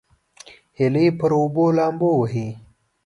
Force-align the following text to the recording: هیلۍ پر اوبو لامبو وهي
هیلۍ 0.77 1.07
پر 1.19 1.31
اوبو 1.39 1.65
لامبو 1.77 2.09
وهي 2.19 2.47